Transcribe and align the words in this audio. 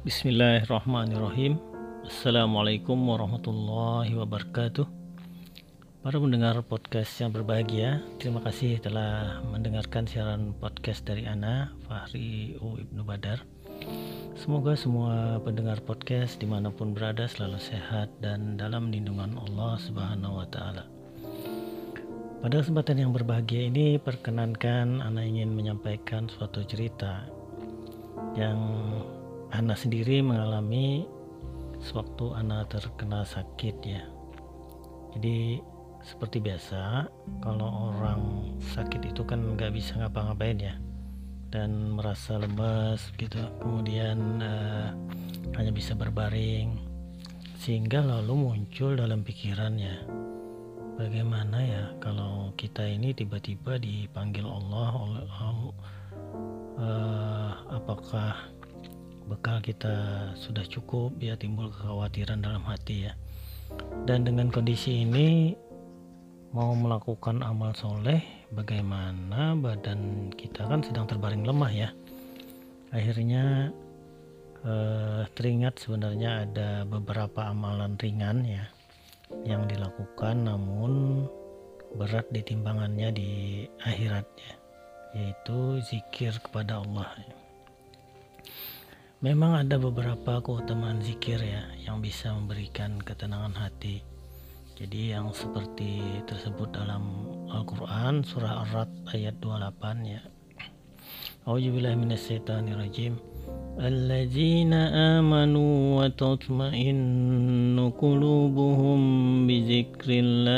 Bismillahirrahmanirrahim. 0.00 1.60
Assalamualaikum 2.08 2.96
warahmatullahi 2.96 4.16
wabarakatuh. 4.16 4.88
Para 6.00 6.16
pendengar 6.16 6.56
podcast 6.64 7.12
yang 7.20 7.36
berbahagia 7.36 8.00
Terima 8.16 8.40
kasih 8.40 8.80
telah 8.80 9.44
mendengarkan 9.44 10.08
siaran 10.08 10.56
podcast 10.56 11.04
dari 11.04 11.28
Ana 11.28 11.76
Fahri 11.84 12.56
U 12.64 12.80
Ibnu 12.80 13.04
Badar. 13.04 13.44
Semoga 14.40 14.72
semua 14.72 15.36
pendengar 15.44 15.84
podcast 15.84 16.40
di 16.40 16.48
mana 16.48 16.72
pun 16.72 16.96
berada 16.96 17.28
selalu 17.28 17.60
sehat 17.60 18.08
dan 18.24 18.56
dalam 18.56 18.88
lindungan 18.88 19.36
Allah 19.36 19.76
Subhanahu 19.84 20.40
wa 20.40 20.48
Ta'ala. 20.48 20.88
Pada 22.40 22.56
kesempatan 22.56 23.04
yang 23.04 23.12
berbahagia 23.12 23.68
ini, 23.68 24.00
perkenankan 24.00 25.04
Ana 25.04 25.20
ingin 25.28 25.52
menyampaikan 25.52 26.24
suatu 26.32 26.64
cerita 26.64 27.28
yang 28.32 28.56
Ana 29.50 29.74
sendiri 29.74 30.22
mengalami 30.22 31.06
sewaktu 31.82 32.34
Ana 32.38 32.62
terkena 32.70 33.26
sakit 33.26 33.76
ya. 33.82 34.06
Jadi 35.14 35.58
seperti 36.00 36.40
biasa 36.40 37.10
kalau 37.44 37.92
orang 37.92 38.56
sakit 38.72 39.12
itu 39.12 39.20
kan 39.26 39.42
nggak 39.56 39.74
bisa 39.76 40.00
ngapa-ngapain 40.00 40.56
ya 40.56 40.74
dan 41.50 41.98
merasa 41.98 42.38
lemas 42.40 43.10
gitu 43.18 43.36
kemudian 43.60 44.40
uh, 44.40 44.94
hanya 45.58 45.72
bisa 45.74 45.92
berbaring 45.92 46.78
sehingga 47.60 48.00
lalu 48.00 48.48
muncul 48.48 48.96
dalam 48.96 49.20
pikirannya 49.20 50.08
bagaimana 50.96 51.58
ya 51.60 51.84
kalau 52.00 52.56
kita 52.56 52.86
ini 52.86 53.12
tiba-tiba 53.12 53.76
dipanggil 53.76 54.46
Allah 54.46 54.90
oleh 54.94 55.26
uh, 56.80 57.52
apakah 57.76 58.36
bekal 59.28 59.60
kita 59.60 60.30
sudah 60.38 60.64
cukup 60.64 61.16
ya 61.20 61.36
timbul 61.36 61.68
kekhawatiran 61.68 62.40
dalam 62.40 62.64
hati 62.64 63.10
ya 63.10 63.12
dan 64.08 64.24
dengan 64.26 64.48
kondisi 64.48 65.04
ini 65.06 65.54
mau 66.50 66.74
melakukan 66.74 67.44
amal 67.46 67.76
soleh 67.76 68.22
bagaimana 68.50 69.54
badan 69.54 70.32
kita 70.34 70.66
kan 70.66 70.82
sedang 70.82 71.06
terbaring 71.06 71.46
lemah 71.46 71.70
ya 71.70 71.88
akhirnya 72.90 73.70
eh, 74.66 75.22
teringat 75.36 75.78
sebenarnya 75.78 76.48
ada 76.48 76.70
beberapa 76.88 77.46
amalan 77.46 77.94
ringan 78.00 78.42
ya 78.42 78.66
yang 79.46 79.70
dilakukan 79.70 80.42
namun 80.42 81.24
berat 81.94 82.26
di 82.34 82.42
timbangannya 82.42 83.08
di 83.14 83.30
akhiratnya 83.82 84.60
yaitu 85.14 85.82
zikir 85.82 86.38
kepada 86.38 86.82
Allah. 86.82 87.10
Memang 89.20 89.52
ada 89.52 89.76
beberapa 89.76 90.40
keutamaan 90.40 91.04
zikir 91.04 91.36
ya 91.44 91.68
yang 91.84 92.00
bisa 92.00 92.32
memberikan 92.32 92.96
ketenangan 93.04 93.52
hati. 93.52 94.00
Jadi 94.80 95.12
yang 95.12 95.36
seperti 95.36 96.00
tersebut 96.24 96.72
dalam 96.72 97.28
Al-Qur'an 97.52 98.24
surah 98.24 98.64
Ar-Rad 98.64 98.88
ayat 99.12 99.36
28 99.44 100.08
ya. 100.08 100.24
A'udzubillahi 101.44 102.00
minasyaitonirrajim. 102.00 103.20
Alladzina 103.76 105.20
amanu 105.20 106.00
wa 106.00 106.08
tatma'innu 106.08 107.92
qulubuhum 108.00 109.44
bizikrillah. 109.44 110.48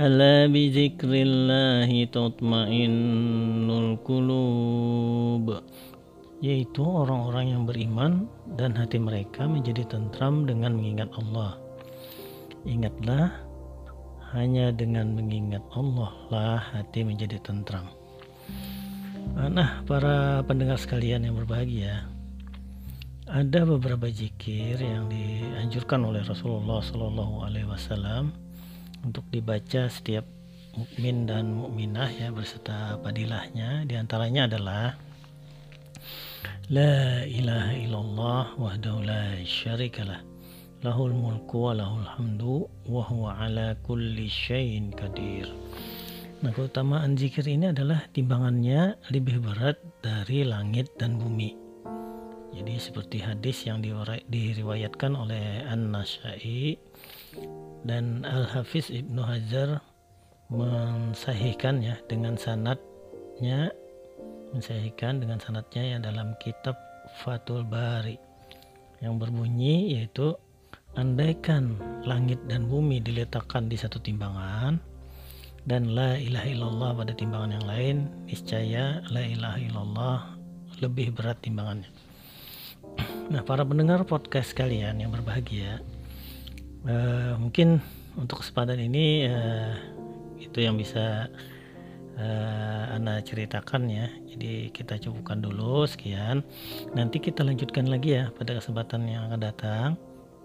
Ala 0.00 0.48
bizikrillahi 0.48 2.08
tatma'innul 2.08 4.00
qulub 4.00 5.75
yaitu 6.44 6.84
orang-orang 6.84 7.56
yang 7.56 7.62
beriman 7.64 8.28
dan 8.60 8.76
hati 8.76 9.00
mereka 9.00 9.48
menjadi 9.48 9.88
tentram 9.88 10.44
dengan 10.44 10.76
mengingat 10.76 11.08
Allah. 11.16 11.56
Ingatlah, 12.66 13.32
hanya 14.34 14.74
dengan 14.74 15.14
mengingat 15.16 15.62
Allah 15.72 16.12
lah 16.28 16.60
hati 16.74 17.06
menjadi 17.06 17.40
tentram. 17.40 17.88
Nah, 19.36 19.84
para 19.84 20.42
pendengar 20.44 20.76
sekalian 20.80 21.24
yang 21.24 21.36
berbahagia, 21.36 22.08
ada 23.26 23.66
beberapa 23.66 24.06
zikir 24.06 24.78
yang 24.78 25.10
dianjurkan 25.10 25.98
oleh 26.06 26.22
Rasulullah 26.22 26.78
Shallallahu 26.78 27.42
Alaihi 27.42 27.66
Wasallam 27.66 28.30
untuk 29.02 29.26
dibaca 29.34 29.90
setiap 29.90 30.22
mukmin 30.78 31.26
dan 31.26 31.50
mukminah 31.58 32.06
ya 32.12 32.30
berserta 32.30 33.00
padilahnya. 33.02 33.82
Di 33.82 33.98
antaranya 33.98 34.46
adalah 34.46 34.94
لا 36.66 37.22
إله 37.22 37.86
إلا 37.86 37.98
الله 38.02 38.44
وحده 38.58 38.94
لا 39.06 39.38
شريك 39.46 40.02
له 40.02 40.18
له 40.82 40.98
الملك 40.98 41.54
وله 41.54 41.92
الحمد 42.02 42.42
وهو 42.90 43.22
على 43.26 43.78
كل 43.86 44.18
شيء 44.26 44.90
قدير 44.98 45.46
Nah 46.42 46.50
keutamaan 46.50 47.14
zikir 47.14 47.46
ini 47.46 47.70
adalah 47.70 48.10
timbangannya 48.10 48.98
lebih 49.14 49.46
berat 49.46 49.78
dari 50.02 50.42
langit 50.42 50.90
dan 50.98 51.22
bumi. 51.22 51.54
Jadi 52.50 52.76
seperti 52.82 53.22
hadis 53.22 53.62
yang 53.62 53.78
diriwayatkan 54.26 55.16
oleh 55.16 55.64
An-Nasai 55.70 56.76
dan 57.86 58.26
Al-Hafiz 58.26 58.90
Ibnu 58.90 59.22
Hajar 59.22 59.80
mensahihkannya 60.50 62.04
dengan 62.10 62.34
sanadnya 62.36 63.72
mensahihkan 64.54 65.18
dengan 65.22 65.42
sanatnya 65.42 65.96
yang 65.96 66.00
dalam 66.04 66.36
kitab 66.38 66.78
Fatul 67.22 67.64
Bari 67.64 68.18
yang 69.00 69.16
berbunyi 69.16 69.98
yaitu 69.98 70.36
andaikan 70.96 71.76
langit 72.08 72.40
dan 72.48 72.66
bumi 72.66 73.04
diletakkan 73.04 73.68
di 73.68 73.76
satu 73.76 74.00
timbangan 74.00 74.80
dan 75.66 75.92
la 75.92 76.16
ilaha 76.16 76.46
illallah 76.48 76.90
pada 76.94 77.12
timbangan 77.12 77.60
yang 77.60 77.66
lain 77.66 77.96
niscaya 78.24 79.02
la 79.12 79.22
ilaha 79.26 79.58
illallah 79.60 80.18
lebih 80.80 81.12
berat 81.12 81.38
timbangannya. 81.42 81.90
Nah 83.26 83.42
para 83.42 83.66
pendengar 83.66 84.06
podcast 84.06 84.54
kalian 84.54 85.02
yang 85.02 85.10
berbahagia 85.10 85.82
uh, 86.86 87.34
mungkin 87.42 87.82
untuk 88.14 88.40
kesempatan 88.40 88.78
ini 88.78 89.26
uh, 89.26 89.74
itu 90.38 90.62
yang 90.62 90.78
bisa 90.78 91.26
uh, 92.16 92.82
Anda 92.96 93.20
ceritakan 93.22 93.88
ya. 93.88 94.08
Jadi 94.28 94.72
kita 94.72 95.00
cukupkan 95.00 95.40
dulu 95.44 95.84
sekian. 95.84 96.42
Nanti 96.96 97.20
kita 97.20 97.44
lanjutkan 97.44 97.88
lagi 97.88 98.18
ya 98.18 98.32
pada 98.34 98.56
kesempatan 98.56 99.06
yang 99.06 99.28
akan 99.30 99.40
datang. 99.40 99.88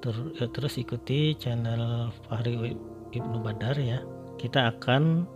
Ter 0.02 0.16
eh, 0.42 0.50
terus 0.50 0.82
ikuti 0.82 1.38
channel 1.38 2.10
Fahri 2.28 2.76
Ibnu 3.12 3.38
Badar 3.44 3.78
ya. 3.80 4.02
Kita 4.40 4.74
akan 4.74 5.28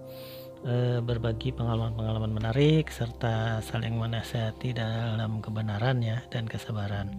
uh, 0.66 1.00
berbagi 1.00 1.53
pengalaman-pengalaman 1.53 2.34
menarik 2.34 2.90
serta 2.90 3.62
saling 3.62 3.96
menasihati 3.96 4.73
dalam 4.73 5.40
kebenaran 5.40 6.02
ya 6.02 6.25
dan 6.34 6.50
kesabaran. 6.50 7.13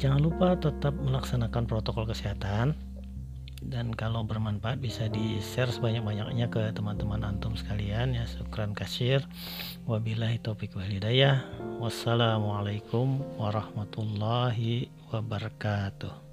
Jangan 0.00 0.20
lupa 0.24 0.56
tetap 0.56 0.96
melaksanakan 0.96 1.68
protokol 1.68 2.08
kesehatan 2.08 2.72
dan 3.60 3.92
kalau 3.92 4.24
bermanfaat 4.24 4.80
bisa 4.80 5.06
di 5.12 5.36
share 5.44 5.68
sebanyak-banyaknya 5.68 6.48
ke 6.48 6.72
teman-teman 6.72 7.20
antum 7.22 7.52
sekalian 7.54 8.16
ya. 8.16 8.24
Syukran 8.24 8.72
kasir. 8.72 9.20
Wabillahi 9.84 10.40
taufik 10.40 10.72
wal 10.72 10.88
wassalamualaikum 11.80 13.20
warahmatullahi 13.36 14.88
wabarakatuh 15.12 16.29